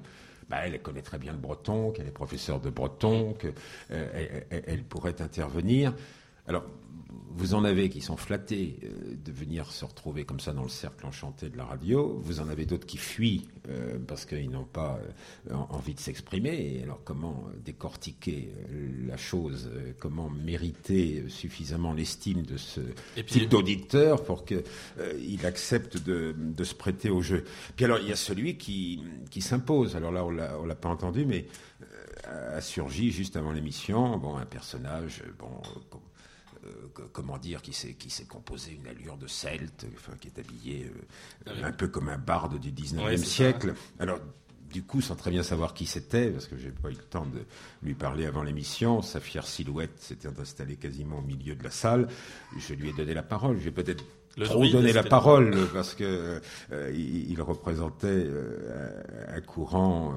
bah, 0.49 0.59
elle 0.65 0.81
connaît 0.83 1.03
très 1.03 1.19
bien 1.19 1.33
le 1.33 1.39
breton, 1.39 1.91
qu'elle 1.91 2.09
est 2.09 2.13
professeure 2.13 2.61
de 2.61 2.71
breton, 2.71 3.35
qu'elle 3.35 3.55
elle 4.51 4.85
pourrait 4.85 5.21
intervenir. 5.21 5.95
Alors, 6.47 6.65
vous 7.33 7.55
en 7.55 7.65
avez 7.65 7.89
qui 7.89 8.01
sont 8.01 8.17
flattés 8.17 8.79
euh, 8.83 9.15
de 9.25 9.33
venir 9.33 9.71
se 9.71 9.85
retrouver 9.85 10.25
comme 10.25 10.41
ça 10.41 10.53
dans 10.53 10.65
le 10.65 10.69
cercle 10.69 11.07
enchanté 11.07 11.49
de 11.49 11.57
la 11.57 11.65
radio. 11.65 12.21
Vous 12.23 12.41
en 12.41 12.49
avez 12.49 12.67
d'autres 12.67 12.87
qui 12.87 12.97
fuient 12.97 13.47
euh, 13.69 13.99
parce 14.07 14.25
qu'ils 14.25 14.51
n'ont 14.51 14.65
pas 14.65 14.99
euh, 15.51 15.55
envie 15.55 15.95
de 15.95 16.01
s'exprimer. 16.01 16.77
Et 16.77 16.83
alors, 16.83 17.01
comment 17.05 17.45
décortiquer 17.65 18.53
la 19.07 19.17
chose 19.17 19.71
Comment 19.99 20.29
mériter 20.29 21.25
suffisamment 21.29 21.93
l'estime 21.93 22.43
de 22.43 22.57
ce 22.57 22.81
type 23.27 23.49
d'auditeur 23.49 24.25
pour 24.25 24.45
qu'il 24.45 25.47
accepte 25.47 25.99
de, 25.99 26.35
se 26.63 26.75
prêter 26.75 27.11
au 27.11 27.23
jeu? 27.23 27.45
Puis 27.77 27.85
alors, 27.85 27.99
il 27.99 28.09
y 28.09 28.13
a 28.13 28.17
celui 28.17 28.57
qui, 28.57 29.03
qui 29.31 29.41
s'impose. 29.41 29.97
Alors 29.97 30.13
là, 30.13 30.25
on 30.25 30.33
ne 30.33 30.69
l'a 30.69 30.75
pas 30.75 30.89
entendu, 30.89 31.25
mais 31.25 31.47
a 32.25 32.61
surgi 32.61 33.11
juste 33.11 33.37
avant 33.37 33.53
l'émission. 33.53 34.19
Bon, 34.19 34.37
un 34.37 34.47
personnage, 34.47 35.23
bon 35.39 35.51
euh, 36.65 37.07
comment 37.13 37.39
dire, 37.39 37.63
qui 37.63 37.73
s'est, 37.73 37.95
qui 37.95 38.11
s'est 38.11 38.25
composé 38.25 38.73
une 38.73 38.87
allure 38.87 39.17
de 39.17 39.27
celte, 39.27 39.87
enfin, 39.95 40.13
qui 40.21 40.29
est 40.29 40.39
habillé 40.39 40.87
euh, 40.87 41.53
ah 41.63 41.67
un 41.67 41.73
peu 41.73 41.89
comme 41.89 42.09
un 42.09 42.19
barde 42.19 42.59
du 42.59 42.71
19e 42.71 43.17
siècle. 43.17 43.75
Alors, 43.99 44.19
du 44.71 44.83
coup, 44.83 45.01
sans 45.01 45.17
très 45.17 45.31
bien 45.31 45.43
savoir 45.43 45.75
qui 45.75 45.87
c'était, 45.87 46.31
parce 46.31 46.47
que 46.47 46.57
j'ai 46.57 46.71
pas 46.71 46.91
eu 46.91 46.95
le 46.95 46.99
temps 46.99 47.27
de 47.27 47.41
lui 47.83 47.95
parler 47.95 48.27
avant 48.27 48.43
l'émission, 48.43 49.03
sa 49.03 49.21
fière 49.21 49.47
silhouette 49.47 49.99
s'était 49.99 50.29
installée 50.29 50.77
quasiment 50.77 51.19
au 51.19 51.23
milieu 51.23 51.55
de 51.55 51.65
la 51.65 51.71
salle. 51.71 52.09
Je 52.57 52.75
lui 52.75 52.91
ai 52.91 52.93
donné 52.93 53.15
la 53.15 53.25
parole. 53.25 53.59
J'ai 53.61 53.73
peut-être 53.73 54.05
trop 54.45 54.67
donné 54.69 54.93
la 54.93 55.03
parole 55.03 55.67
parce 55.73 55.95
que 55.95 56.41
euh, 56.71 56.93
il, 56.95 57.43
représentait 57.43 58.29
un 59.29 59.41
courant 59.41 60.15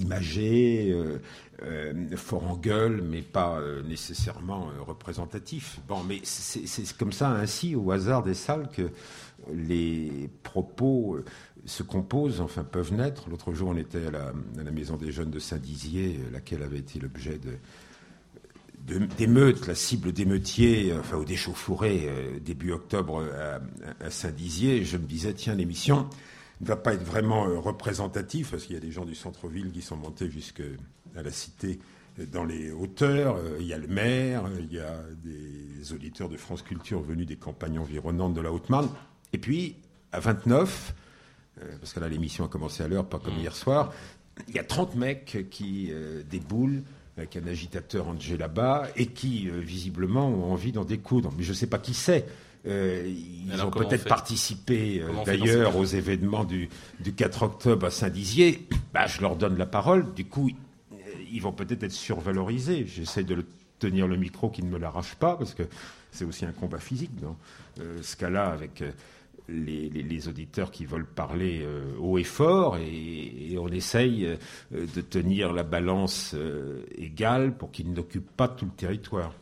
imagé, 0.00 0.90
euh, 0.92 1.18
euh, 1.62 2.16
fort 2.16 2.44
en 2.50 2.56
gueule, 2.56 3.02
mais 3.02 3.22
pas 3.22 3.58
euh, 3.58 3.82
nécessairement 3.82 4.70
représentatif. 4.86 5.80
Bon, 5.88 6.02
mais 6.02 6.20
c'est 6.22 6.96
comme 6.96 7.12
ça 7.12 7.30
ainsi, 7.30 7.74
au 7.74 7.90
hasard 7.90 8.22
des 8.22 8.34
salles, 8.34 8.68
que 8.72 8.90
les 9.52 10.30
propos 10.42 11.18
se 11.64 11.82
composent, 11.82 12.40
enfin 12.40 12.64
peuvent 12.64 12.92
naître. 12.92 13.28
L'autre 13.28 13.52
jour, 13.52 13.70
on 13.70 13.76
était 13.76 14.06
à 14.06 14.10
la, 14.10 14.70
maison 14.70 14.96
des 14.96 15.12
jeunes 15.12 15.30
de 15.30 15.38
Saint-Dizier, 15.38 16.20
laquelle 16.32 16.62
avait 16.62 16.78
été 16.78 16.98
l'objet 16.98 17.40
d'émeutes, 19.18 19.66
la 19.66 19.74
cible 19.74 20.12
d'émeutiers, 20.12 20.94
enfin, 20.98 21.16
au 21.16 21.24
déchauffouré 21.24 22.08
début 22.44 22.72
octobre 22.72 23.24
à 24.00 24.10
Saint-Dizier, 24.10 24.84
je 24.84 24.96
me 24.96 25.04
disais, 25.04 25.34
tiens, 25.34 25.54
l'émission, 25.54 26.08
ne 26.60 26.66
va 26.66 26.76
pas 26.76 26.94
être 26.94 27.02
vraiment 27.02 27.46
euh, 27.46 27.58
représentatif, 27.58 28.50
parce 28.50 28.64
qu'il 28.64 28.74
y 28.74 28.78
a 28.78 28.80
des 28.80 28.92
gens 28.92 29.04
du 29.04 29.14
centre-ville 29.14 29.70
qui 29.72 29.82
sont 29.82 29.96
montés 29.96 30.30
jusqu'à 30.30 30.64
la 31.14 31.30
cité 31.30 31.78
euh, 32.18 32.26
dans 32.26 32.44
les 32.44 32.70
hauteurs. 32.70 33.36
Euh, 33.36 33.56
il 33.60 33.66
y 33.66 33.72
a 33.72 33.78
le 33.78 33.88
maire, 33.88 34.44
il 34.58 34.72
y 34.72 34.80
a 34.80 35.00
des 35.22 35.92
auditeurs 35.92 36.28
de 36.28 36.36
France 36.36 36.62
Culture 36.62 37.00
venus 37.00 37.26
des 37.26 37.36
campagnes 37.36 37.78
environnantes 37.78 38.34
de 38.34 38.40
la 38.40 38.52
Haute-Marne. 38.52 38.88
Et 39.32 39.38
puis, 39.38 39.76
à 40.12 40.20
29, 40.20 40.94
parce 41.80 41.92
que 41.94 42.00
là, 42.00 42.08
l'émission 42.08 42.44
a 42.44 42.48
commencé 42.48 42.82
à 42.82 42.88
l'heure, 42.88 43.06
pas 43.06 43.18
comme 43.18 43.34
hier 43.38 43.54
soir, 43.56 43.92
il 44.48 44.54
y 44.54 44.58
a 44.58 44.64
30 44.64 44.94
mecs 44.94 45.46
qui 45.50 45.90
déboulent 46.30 46.82
avec 47.16 47.36
un 47.36 47.46
agitateur 47.46 48.04
rangé 48.04 48.36
là-bas 48.36 48.88
et 48.96 49.06
qui, 49.06 49.48
visiblement, 49.48 50.28
ont 50.28 50.52
envie 50.52 50.72
d'en 50.72 50.84
découdre. 50.84 51.32
Mais 51.36 51.42
je 51.42 51.50
ne 51.50 51.54
sais 51.54 51.66
pas 51.66 51.78
qui 51.78 51.94
c'est. 51.94 52.26
Euh, 52.66 53.04
ils 53.06 53.62
ont 53.62 53.70
peut-être 53.70 54.08
participé 54.08 55.00
euh, 55.00 55.24
d'ailleurs 55.24 55.76
aux 55.76 55.84
événements 55.84 56.44
du, 56.44 56.68
4 57.16 57.42
octobre 57.42 57.86
à 57.86 57.90
Saint-Dizier. 57.90 58.66
Bah, 58.94 59.06
je 59.06 59.20
leur 59.20 59.36
donne 59.36 59.58
la 59.58 59.66
parole. 59.66 60.14
Du 60.14 60.24
coup, 60.24 60.48
euh, 60.48 60.96
ils 61.30 61.42
vont 61.42 61.52
peut-être 61.52 61.82
être 61.82 61.92
survalorisés. 61.92 62.86
J'essaie 62.86 63.24
de 63.24 63.44
tenir 63.78 64.08
le 64.08 64.16
micro 64.16 64.48
qui 64.48 64.62
ne 64.62 64.70
me 64.70 64.78
l'arrache 64.78 65.16
pas, 65.16 65.36
parce 65.36 65.52
que 65.52 65.64
c'est 66.10 66.24
aussi 66.24 66.46
un 66.46 66.52
combat 66.52 66.78
physique 66.78 67.10
dans 67.20 67.36
ce 68.00 68.16
cas-là 68.16 68.46
avec 68.46 68.82
les, 69.50 70.28
auditeurs 70.28 70.70
qui 70.70 70.86
veulent 70.86 71.04
parler 71.04 71.62
haut 72.00 72.16
et 72.16 72.24
fort, 72.24 72.78
et, 72.78 73.52
et 73.52 73.58
on 73.58 73.68
essaye 73.68 74.26
de 74.70 75.00
tenir 75.02 75.52
la 75.52 75.62
balance 75.62 76.34
égale 76.96 77.54
pour 77.54 77.70
qu'ils 77.70 77.92
n'occupent 77.92 78.34
pas 78.34 78.48
tout 78.48 78.64
le 78.64 78.70
territoire. 78.70 79.34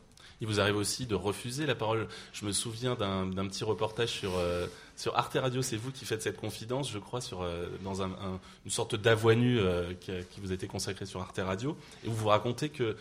Il 0.44 0.46
vous 0.46 0.60
arrive 0.60 0.76
aussi 0.76 1.06
de 1.06 1.14
refuser 1.14 1.64
la 1.64 1.74
parole. 1.74 2.06
Je 2.34 2.44
me 2.44 2.52
souviens 2.52 2.96
d'un 2.96 3.46
petit 3.48 3.64
reportage 3.64 4.10
sur, 4.10 4.36
euh, 4.36 4.66
sur 4.94 5.16
Arte 5.16 5.38
Radio, 5.40 5.62
c'est 5.62 5.78
vous 5.78 5.90
qui 5.90 6.04
faites 6.04 6.20
cette 6.20 6.36
confidence, 6.36 6.92
je 6.92 6.98
crois, 6.98 7.22
sur, 7.22 7.40
euh, 7.40 7.66
dans 7.82 8.02
une 8.02 8.10
sorte 8.70 8.94
d'avoinu 8.94 9.58
euh, 9.58 9.94
qui, 9.98 10.12
qui, 10.30 10.40
vous 10.42 10.50
a 10.50 10.54
été 10.54 10.66
consacré 10.66 11.06
sur 11.06 11.22
Arte 11.22 11.40
Radio. 11.42 11.78
Et 12.04 12.08
vous 12.08 12.14
vous 12.14 12.28
racontez 12.28 12.68
que 12.68 12.94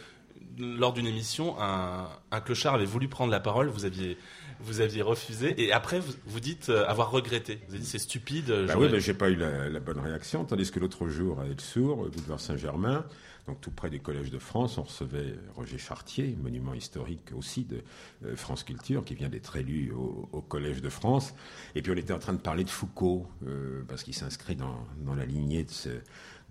lors 0.57 0.93
d'une 0.93 1.07
émission, 1.07 1.55
un, 1.59 2.41
clochard 2.41 2.75
avait 2.75 2.85
voulu 2.85 3.07
prendre 3.07 3.31
la 3.31 3.39
parole, 3.39 3.67
vous 3.67 3.85
aviez, 3.85 4.17
vous 4.61 4.81
aviez 4.81 5.01
refusé, 5.01 5.53
et 5.61 5.71
après 5.71 5.99
vous, 6.25 6.39
dites 6.39 6.69
avoir 6.69 7.11
regretté. 7.11 7.59
Vous 7.67 7.75
avez 7.75 7.83
dit 7.83 7.89
c'est 7.89 7.99
stupide. 7.99 8.51
Bah 8.67 8.75
oui, 8.77 8.87
mais 8.91 8.99
j'ai 8.99 9.13
pas 9.13 9.29
eu 9.29 9.35
la, 9.35 9.79
bonne 9.79 9.99
réaction, 9.99 10.45
tandis 10.45 10.71
que 10.71 10.79
l'autre 10.79 11.07
jour 11.07 11.39
à 11.39 11.45
Elsour, 11.45 12.09
boulevard 12.09 12.39
Saint-Germain, 12.39 13.05
donc 13.47 13.59
tout 13.59 13.71
près 13.71 13.89
des 13.89 13.99
collèges 13.99 14.31
de 14.31 14.39
France, 14.39 14.77
on 14.77 14.83
recevait 14.83 15.35
Roger 15.55 15.77
Chartier, 15.77 16.35
monument 16.41 16.73
historique 16.73 17.31
aussi 17.35 17.65
de 17.65 17.81
euh, 18.25 18.35
France 18.37 18.63
Culture, 18.63 19.03
qui 19.03 19.15
vient 19.15 19.27
d'être 19.27 19.57
élu 19.57 19.91
au, 19.91 20.41
Collège 20.47 20.81
de 20.81 20.89
France. 20.89 21.33
Et 21.75 21.81
puis 21.81 21.91
on 21.91 21.95
était 21.95 22.13
en 22.13 22.19
train 22.19 22.33
de 22.33 22.39
parler 22.39 22.63
de 22.63 22.69
Foucault, 22.69 23.27
euh, 23.45 23.83
parce 23.87 24.03
qu'il 24.03 24.13
s'inscrit 24.13 24.55
dans, 24.55 24.85
la 25.15 25.25
lignée 25.25 25.63
de 25.63 25.71
ce 25.71 25.89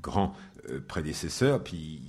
grand 0.03 0.35
euh, 0.69 0.81
prédécesseur. 0.87 1.63
Puis 1.63 2.03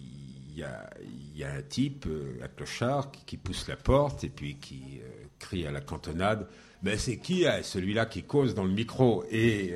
il 0.56 1.38
y 1.38 1.44
a, 1.44 1.52
un 1.52 1.62
type, 1.62 2.08
un 2.42 2.48
clochard, 2.48 3.12
qui, 3.26 3.38
pousse 3.38 3.68
la 3.68 3.76
porte 3.76 4.24
et 4.24 4.30
puis 4.30 4.56
qui 4.56 5.02
crie 5.40 5.66
à 5.66 5.72
la 5.72 5.82
cantonade. 5.82 6.48
Ben 6.82 6.98
c'est 6.98 7.18
qui 7.18 7.46
celui-là 7.62 8.06
qui 8.06 8.24
cause 8.24 8.54
dans 8.54 8.66
le 8.66 8.72
micro? 8.72 9.24
Et 9.32 9.74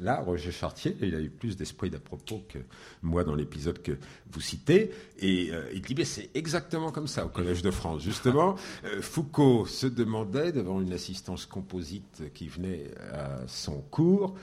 là, 0.00 0.20
Roger 0.20 0.52
Chartier, 0.52 0.96
il 1.00 1.14
a 1.14 1.20
eu 1.20 1.30
plus 1.30 1.56
d'esprit 1.56 1.90
d'à 1.90 1.98
propos 1.98 2.42
que 2.48 2.58
moi 3.02 3.24
dans 3.24 3.34
l'épisode 3.34 3.82
que 3.82 3.92
vous 4.30 4.40
citez, 4.40 4.90
et 5.18 5.50
euh, 5.52 5.70
il 5.72 5.80
dit, 5.82 6.04
c'est 6.04 6.30
exactement 6.34 6.90
comme 6.90 7.06
ça 7.06 7.24
au 7.24 7.28
Collège 7.28 7.62
de 7.62 7.70
France. 7.70 8.02
Justement, 8.02 8.56
euh, 8.84 9.00
Foucault 9.00 9.66
se 9.66 9.86
demandait, 9.86 10.52
devant 10.52 10.80
une 10.80 10.92
assistance 10.92 11.46
composite 11.46 12.32
qui 12.34 12.48
venait 12.48 12.90
à 13.12 13.46
son 13.46 13.80
cours, 13.80 14.34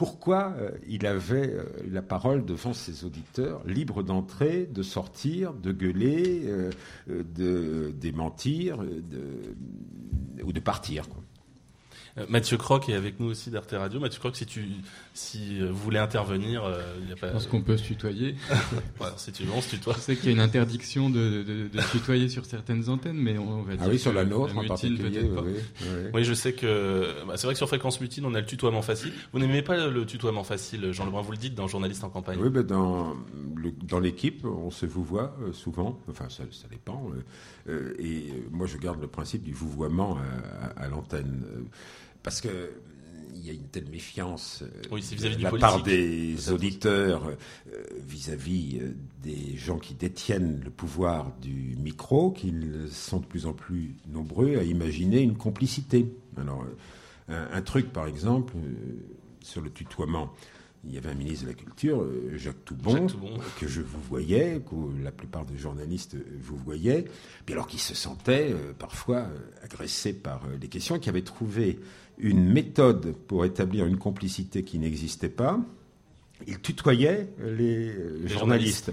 pourquoi 0.00 0.54
euh, 0.58 0.70
il 0.88 1.04
avait 1.04 1.58
la 1.86 2.00
parole 2.00 2.46
devant 2.46 2.72
ses 2.72 3.04
auditeurs, 3.04 3.60
libre 3.66 4.02
d'entrer, 4.02 4.64
de 4.64 4.82
sortir, 4.82 5.52
de 5.52 5.72
gueuler, 5.72 6.50
de 7.06 7.92
démentir 8.00 8.82
ou 10.42 10.52
de 10.54 10.60
partir. 10.60 11.04
Euh, 11.04 11.19
Mathieu 12.28 12.56
Croc 12.56 12.88
est 12.88 12.94
avec 12.94 13.20
nous 13.20 13.26
aussi 13.26 13.50
d'Arte 13.50 13.72
Radio. 13.72 14.00
Mathieu 14.00 14.18
Croc, 14.18 14.36
si 14.36 14.46
tu 14.46 14.64
si 15.14 15.60
euh, 15.60 15.68
vous 15.70 15.76
voulez 15.76 15.98
intervenir, 15.98 16.64
euh, 16.64 16.80
il 17.02 17.08
y 17.08 17.12
a 17.12 17.16
pas. 17.16 17.28
Je 17.28 17.32
pense 17.34 17.46
qu'on 17.46 17.62
peut 17.62 17.76
se 17.76 17.84
tutoyer. 17.84 18.36
si 19.16 19.32
tu 19.32 19.44
veux, 19.44 19.52
on 19.52 19.60
se 19.60 19.70
tutoie. 19.70 19.94
Je 19.94 20.00
sais 20.00 20.16
qu'il 20.16 20.26
y 20.26 20.28
a 20.28 20.32
une 20.32 20.40
interdiction 20.40 21.10
de, 21.10 21.42
de, 21.42 21.68
de, 21.68 21.90
tutoyer 21.90 22.28
sur 22.28 22.44
certaines 22.44 22.88
antennes, 22.88 23.16
mais 23.16 23.38
on, 23.38 23.62
va 23.62 23.76
dire. 23.76 23.84
Ah 23.86 23.88
oui, 23.90 23.98
sur 23.98 24.12
la 24.12 24.24
nôtre 24.24 24.56
en 24.56 24.64
particulier. 24.64 25.22
Oui, 25.22 25.52
oui. 26.14 26.24
je 26.24 26.34
sais 26.34 26.52
que 26.52 27.24
bah, 27.26 27.34
c'est 27.36 27.46
vrai 27.46 27.54
que 27.54 27.58
sur 27.58 27.68
Fréquence 27.68 28.00
Mutine, 28.00 28.24
on 28.24 28.34
a 28.34 28.40
le 28.40 28.46
tutoiement 28.46 28.82
facile. 28.82 29.12
Vous 29.32 29.38
n'aimez 29.38 29.62
pas 29.62 29.88
le 29.88 30.06
tutoiement 30.06 30.44
facile, 30.44 30.92
Jean 30.92 31.06
Lebrun, 31.06 31.22
vous 31.22 31.32
le 31.32 31.38
dites 31.38 31.54
dans 31.54 31.68
Journaliste 31.68 32.04
en 32.04 32.10
campagne. 32.10 32.38
Oui, 32.40 32.50
ben 32.50 32.62
dans 32.62 33.16
dans 33.82 34.00
l'équipe, 34.00 34.44
on 34.44 34.70
se 34.70 34.86
vous 34.86 35.04
voit 35.04 35.36
souvent. 35.52 35.98
Enfin, 36.08 36.28
ça, 36.28 36.44
ça 36.50 36.68
dépend. 36.68 37.10
et 37.68 38.32
moi, 38.50 38.66
je 38.66 38.78
garde 38.78 39.00
le 39.00 39.08
principe 39.08 39.42
du 39.42 39.52
vouvoiement 39.52 40.18
à, 40.76 40.84
à 40.84 40.88
l'antenne 40.88 41.42
parce 42.22 42.40
que 42.40 42.70
il 43.40 43.46
y 43.46 43.50
a 43.50 43.52
une 43.52 43.68
telle 43.68 43.88
méfiance 43.88 44.62
oui, 44.90 45.00
vis 45.00 45.36
de 45.36 45.42
la 45.42 45.50
part 45.50 45.82
des 45.82 46.50
auditeurs 46.50 47.28
euh, 47.28 47.82
vis-à-vis 48.06 48.78
euh, 48.80 48.92
des 49.22 49.56
gens 49.56 49.78
qui 49.78 49.94
détiennent 49.94 50.60
le 50.62 50.70
pouvoir 50.70 51.32
du 51.40 51.76
micro 51.78 52.30
qu'ils 52.30 52.88
sont 52.90 53.18
de 53.18 53.26
plus 53.26 53.46
en 53.46 53.52
plus 53.52 53.94
nombreux 54.08 54.58
à 54.58 54.62
imaginer 54.62 55.20
une 55.20 55.36
complicité. 55.36 56.12
Alors, 56.36 56.64
euh, 57.30 57.46
un, 57.52 57.62
truc, 57.62 57.92
par 57.92 58.06
exemple, 58.06 58.54
sur 59.40 59.62
le 59.62 59.70
tutoiement. 59.70 60.32
Il 60.84 60.94
y 60.94 60.98
avait 60.98 61.10
un 61.10 61.14
ministre 61.14 61.44
de 61.44 61.50
la 61.50 61.54
Culture, 61.54 62.06
Jacques 62.36 62.64
Toubon, 62.64 63.06
que 63.58 63.68
je 63.68 63.82
vous 63.82 64.00
voyais, 64.08 64.62
que 64.66 65.02
la 65.02 65.12
plupart 65.12 65.44
des 65.44 65.58
journalistes 65.58 66.16
vous 66.40 66.56
voyaient, 66.56 67.04
puis 67.44 67.52
alors 67.52 67.66
qu'il 67.66 67.80
se 67.80 67.94
sentait 67.94 68.54
parfois 68.78 69.26
agressé 69.62 70.14
par 70.14 70.40
les 70.58 70.68
questions, 70.68 70.98
qui 70.98 71.10
avait 71.10 71.20
trouvé 71.20 71.78
une 72.22 72.44
méthode 72.52 73.14
pour 73.26 73.44
établir 73.44 73.86
une 73.86 73.98
complicité 73.98 74.62
qui 74.62 74.78
n'existait 74.78 75.28
pas. 75.28 75.60
Il 76.46 76.60
tutoyait 76.60 77.28
les, 77.38 78.26
journalistes. 78.26 78.92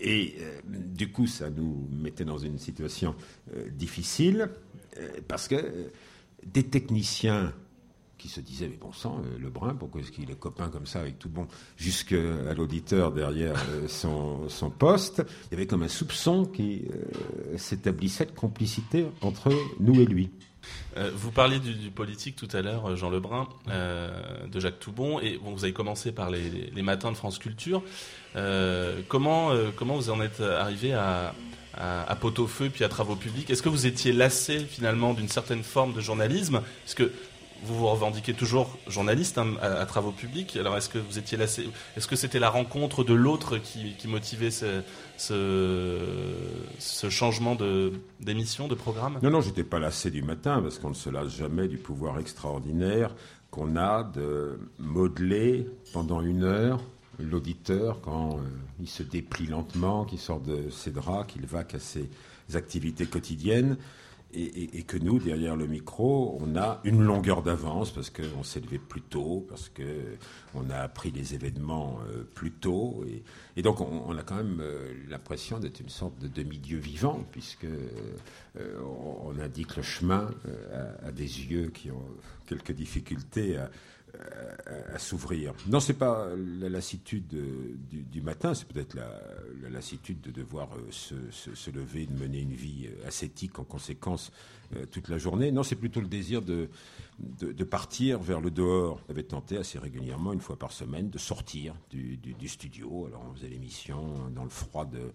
Et 0.00 0.36
euh, 0.40 0.60
du 0.64 1.10
coup, 1.10 1.26
ça 1.26 1.50
nous 1.50 1.88
mettait 1.90 2.24
dans 2.24 2.38
une 2.38 2.58
situation 2.58 3.14
euh, 3.54 3.68
difficile, 3.70 4.48
euh, 4.98 5.08
parce 5.26 5.48
que 5.48 5.90
des 6.46 6.62
techniciens 6.62 7.52
qui 8.18 8.28
se 8.28 8.40
disait, 8.40 8.68
mais 8.68 8.76
bon 8.76 8.92
sang, 8.92 9.22
euh, 9.24 9.38
Lebrun, 9.38 9.74
pourquoi 9.74 10.00
est-ce 10.00 10.10
qu'il 10.10 10.30
est 10.30 10.38
copain 10.38 10.68
comme 10.68 10.86
ça 10.86 11.00
avec 11.00 11.18
tout 11.18 11.28
le 11.28 11.34
monde 11.34 11.48
Jusqu'à 11.76 12.52
l'auditeur 12.54 13.12
derrière 13.12 13.54
euh, 13.70 13.86
son, 13.88 14.48
son, 14.48 14.70
poste, 14.70 15.22
il 15.46 15.52
y 15.52 15.54
avait 15.54 15.66
comme 15.66 15.84
un 15.84 15.88
soupçon 15.88 16.44
qui 16.44 16.82
euh, 16.90 17.56
s'établissait 17.56 18.26
de 18.26 18.32
complicité 18.32 19.06
entre 19.22 19.52
nous 19.78 20.00
et 20.00 20.04
lui. 20.04 20.30
Vous 21.14 21.30
parliez 21.30 21.58
du, 21.60 21.90
politique 21.90 22.36
tout 22.36 22.48
à 22.52 22.62
l'heure, 22.62 22.96
Jean 22.96 23.10
Lebrun, 23.10 23.48
de 23.66 24.60
Jacques 24.60 24.80
Toubon, 24.80 25.20
et 25.20 25.38
vous 25.42 25.64
avez 25.64 25.72
commencé 25.72 26.12
par 26.12 26.30
les, 26.30 26.82
matins 26.82 27.12
de 27.12 27.16
France 27.16 27.38
Culture. 27.38 27.82
comment, 29.08 29.52
vous 29.78 30.10
en 30.10 30.20
êtes 30.20 30.40
arrivé 30.40 30.92
à, 30.92 31.34
à, 31.74 32.10
à 32.10 32.16
pot-au-feu 32.16 32.70
puis 32.70 32.84
à 32.84 32.88
travaux 32.88 33.16
publics? 33.16 33.50
Est-ce 33.50 33.62
que 33.62 33.68
vous 33.68 33.86
étiez 33.86 34.12
lassé 34.12 34.58
finalement 34.58 35.14
d'une 35.14 35.28
certaine 35.28 35.62
forme 35.62 35.92
de 35.92 36.00
journalisme? 36.00 36.62
Vous 37.64 37.74
vous 37.76 37.86
revendiquez 37.86 38.34
toujours 38.34 38.78
journaliste 38.86 39.38
hein, 39.38 39.54
à, 39.60 39.84
travaux 39.86 40.12
publics. 40.12 40.56
Alors, 40.56 40.76
est-ce 40.76 40.88
que 40.88 40.98
vous 40.98 41.18
étiez 41.18 41.36
lassé 41.36 41.68
Est-ce 41.96 42.06
que 42.06 42.16
c'était 42.16 42.38
la 42.38 42.50
rencontre 42.50 43.04
de 43.04 43.14
l'autre 43.14 43.58
qui, 43.58 43.96
motivait 44.06 44.50
ce, 44.50 44.82
changement 47.08 47.56
d'émission, 48.20 48.68
de, 48.68 48.74
programme? 48.74 49.18
Non, 49.22 49.30
non, 49.30 49.40
j'étais 49.40 49.64
pas 49.64 49.78
lassé 49.78 50.10
du 50.10 50.22
matin 50.22 50.60
parce 50.62 50.78
qu'on 50.78 50.90
ne 50.90 50.94
se 50.94 51.10
lasse 51.10 51.36
jamais 51.36 51.68
du 51.68 51.78
pouvoir 51.78 52.18
extraordinaire 52.18 53.14
qu'on 53.50 53.76
a 53.76 54.02
de 54.02 54.58
modeler 54.78 55.66
pendant 55.92 56.20
une 56.20 56.44
heure 56.44 56.80
l'auditeur 57.18 58.00
quand 58.00 58.36
euh, 58.36 58.40
il 58.80 58.88
se 58.88 59.02
déplie 59.02 59.46
lentement, 59.46 60.04
qu'il 60.04 60.18
sort 60.18 60.40
de 60.40 60.70
ses 60.70 60.90
draps, 60.90 61.32
qu'il 61.32 61.46
va 61.46 61.60
à 61.60 61.78
ses 61.78 62.08
activités 62.54 63.06
quotidiennes 63.06 63.76
et, 64.34 64.82
que 64.82 64.98
nous, 64.98 65.18
derrière 65.18 65.56
le 65.56 65.66
micro, 65.66 66.38
on 66.40 66.54
a 66.54 66.80
une 66.84 67.02
longueur 67.02 67.42
d'avance 67.42 67.90
parce 67.90 68.10
qu'on 68.10 68.42
s'est 68.42 68.60
levé 68.60 68.78
plus 68.78 69.00
tôt, 69.00 69.46
parce 69.48 69.70
qu'on 69.70 70.70
a 70.70 70.76
appris 70.76 71.10
les 71.10 71.34
événements 71.34 71.98
euh, 72.10 72.24
plus 72.34 72.50
tôt. 72.50 73.04
Et, 73.56 73.62
donc, 73.62 73.80
on, 73.80 74.16
a 74.16 74.22
quand 74.22 74.36
même 74.36 74.60
euh, 74.60 74.92
l'impression 75.08 75.58
d'être 75.58 75.80
une 75.80 75.88
sorte 75.88 76.18
de 76.18 76.28
demi-dieu 76.28 76.78
vivant, 76.78 77.24
puisque 77.32 77.64
euh, 77.64 78.80
on 79.24 79.38
indique 79.38 79.76
le 79.76 79.82
chemin 79.82 80.30
à, 81.02 81.10
des 81.10 81.46
yeux 81.46 81.68
qui 81.68 81.90
ont 81.90 82.04
quelques 82.46 82.72
difficultés 82.72 83.56
à, 83.56 83.70
à, 84.92 84.98
s'ouvrir. 84.98 85.54
Non, 85.66 85.80
c'est 85.80 85.94
pas 85.94 86.28
la 86.60 86.68
lassitude 86.68 87.26
du, 87.28 88.20
matin, 88.22 88.54
c'est 88.54 88.66
peut-être 88.66 88.94
la, 88.94 89.10
lassitude 89.70 90.20
de 90.20 90.30
devoir 90.30 90.70
euh, 90.74 90.90
se, 90.90 91.70
lever, 91.70 92.06
de 92.06 92.14
mener 92.14 92.40
une 92.40 92.52
vie 92.52 92.88
euh, 92.88 93.06
ascétique 93.06 93.58
en 93.58 93.64
conséquence 93.64 94.32
euh, 94.76 94.86
toute 94.86 95.08
la 95.08 95.18
journée. 95.18 95.52
Non, 95.52 95.62
c'est 95.62 95.76
plutôt 95.76 96.00
le 96.00 96.08
désir 96.08 96.42
de, 96.42 96.68
de, 97.18 97.64
partir 97.64 98.20
vers 98.20 98.40
le 98.40 98.50
dehors. 98.50 99.00
J'avais 99.08 99.22
tenté 99.22 99.56
assez 99.56 99.78
régulièrement, 99.78 100.32
une 100.32 100.40
fois 100.40 100.56
par 100.56 100.72
semaine, 100.72 101.10
de 101.10 101.18
sortir 101.18 101.74
du, 101.90 102.18
studio. 102.48 103.06
Alors 103.06 103.24
on 103.28 103.34
faisait 103.34 103.48
l'émission 103.48 104.30
dans 104.30 104.44
le 104.44 104.50
froid 104.50 104.84
de 104.84 105.12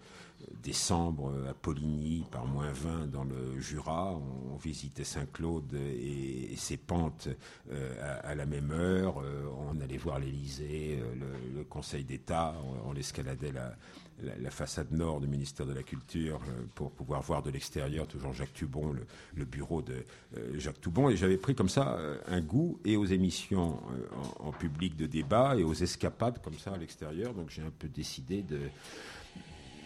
décembre 0.62 1.34
à 1.50 1.54
Poligny, 1.54 2.26
par 2.30 2.46
moins 2.46 2.72
20 2.72 3.08
dans 3.08 3.24
le 3.24 3.60
Jura. 3.60 4.20
On, 4.52 4.58
visitait 4.58 5.04
Saint-Claude 5.04 5.74
et, 5.74 6.56
ses 6.56 6.78
pentes 6.78 7.28
euh, 7.72 8.20
à, 8.24 8.36
la 8.36 8.46
même 8.46 8.72
heure. 8.72 9.22
Euh, 9.22 9.46
on 9.68 9.80
allait 9.82 9.98
voir 9.98 10.20
l'Élysée, 10.20 11.00
euh, 11.02 11.16
le, 11.56 11.64
Conseil 11.66 12.04
d'État. 12.04 12.56
On, 12.86 12.92
on 12.92 12.94
la, 12.94 14.36
la, 14.38 14.52
façade 14.52 14.92
nord 14.92 15.20
du 15.20 15.28
ministère 15.28 15.66
de 15.66 15.74
la 15.74 15.84
Culture 15.84 16.40
euh, 16.48 16.64
pour 16.76 16.92
pouvoir 16.92 17.22
voir 17.22 17.42
de 17.42 17.50
l'extérieur 17.50 18.08
toujours 18.08 18.34
Jacques 18.34 18.54
Toubon, 18.54 18.96
le, 19.36 19.43
bureau 19.46 19.82
de 19.82 20.06
euh, 20.38 20.60
Jacques 20.60 20.82
Toubon. 20.82 21.10
Et 21.10 21.16
j'avais 21.16 21.38
pris 21.38 21.56
comme 21.56 21.70
ça 21.70 21.96
euh, 21.98 22.18
un 22.28 22.42
goût 22.42 22.80
et 22.86 22.96
aux 22.98 23.06
émissions 23.06 23.80
en, 24.40 24.52
public 24.52 24.96
de 24.96 25.06
débat 25.06 25.56
et 25.58 25.64
aux 25.64 25.74
escapades 25.74 26.42
comme 26.42 26.58
ça 26.58 26.72
à 26.72 26.78
l'extérieur. 26.78 27.34
Donc 27.34 27.50
j'ai 27.50 27.62
un 27.62 27.72
peu 27.78 27.88
décidé 27.88 28.42
de 28.42 28.60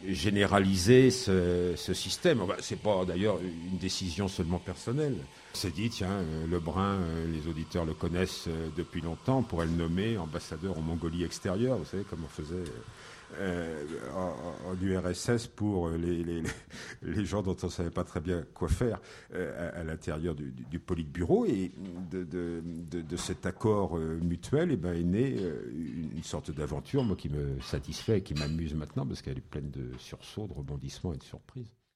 généraliser 0.07 1.09
ce, 1.09 1.75
système. 1.75 2.39
Ce 2.57 2.63
c'est 2.63 2.79
pas 2.79 3.03
d'ailleurs 3.05 3.39
une 3.41 3.77
décision 3.77 4.27
seulement 4.27 4.59
personnelle. 4.59 5.15
C'est 5.53 5.73
dit, 5.73 5.89
tiens, 5.89 6.21
Lebrun, 6.49 6.99
les 7.33 7.49
auditeurs 7.49 7.83
le 7.83 7.95
connaissent 7.95 8.47
depuis 8.75 9.01
longtemps, 9.01 9.39
on 9.39 9.43
pourrait 9.43 9.65
le 9.65 9.71
nommer 9.71 10.17
ambassadeur 10.17 10.77
en 10.77 10.81
Mongolie 10.81 11.23
extérieure. 11.23 11.77
Vous 11.77 11.85
savez 11.85 12.03
comme 12.03 12.23
on 12.23 12.29
faisait 12.29 12.63
euh, 13.39 13.83
en, 14.15 14.75
URSS 14.81 15.47
pour 15.47 15.89
les, 15.89 16.23
les, 17.01 17.25
gens 17.25 17.41
dont 17.41 17.55
on 17.61 17.65
ne 17.65 17.71
savait 17.71 17.91
pas 17.91 18.03
très 18.03 18.19
bien 18.19 18.45
quoi 18.53 18.67
faire 18.67 18.99
euh, 19.33 19.71
à, 19.79 19.83
l'intérieur 19.83 20.33
du, 20.33 20.51
du, 20.51 20.79
Politburo. 20.79 21.45
Et 21.45 21.71
de, 22.11 23.17
cet 23.17 23.45
accord 23.45 23.97
euh, 23.97 24.19
mutuel 24.21 24.71
eh 24.71 24.77
ben, 24.77 24.93
est 24.93 25.03
née 25.03 25.37
une 26.15 26.23
sorte 26.23 26.51
d'aventure 26.51 27.03
moi, 27.03 27.15
qui 27.15 27.29
me 27.29 27.59
satisfait 27.61 28.19
et 28.19 28.23
qui 28.23 28.33
m'amuse 28.33 28.73
maintenant 28.75 29.05
parce 29.05 29.21
qu'elle 29.21 29.37
est 29.37 29.41
pleine 29.41 29.71
de 29.71 29.91
sursauts, 29.97 30.47
de 30.47 30.53
rebondissements 30.53 31.13
et 31.13 31.17
de 31.17 31.23
surprises. 31.23 31.77